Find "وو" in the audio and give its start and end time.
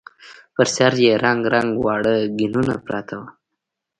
3.19-3.27